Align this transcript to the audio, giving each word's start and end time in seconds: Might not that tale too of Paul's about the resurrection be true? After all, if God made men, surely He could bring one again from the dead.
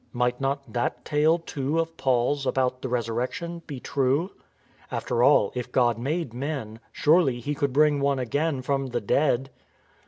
Might 0.13 0.41
not 0.41 0.73
that 0.73 1.05
tale 1.05 1.37
too 1.37 1.77
of 1.79 1.95
Paul's 1.95 2.47
about 2.47 2.81
the 2.81 2.89
resurrection 2.89 3.61
be 3.67 3.79
true? 3.79 4.31
After 4.89 5.21
all, 5.21 5.51
if 5.53 5.71
God 5.71 5.99
made 5.99 6.33
men, 6.33 6.79
surely 6.91 7.39
He 7.39 7.53
could 7.53 7.71
bring 7.71 7.99
one 7.99 8.17
again 8.17 8.63
from 8.63 8.87
the 8.87 9.01
dead. 9.01 9.51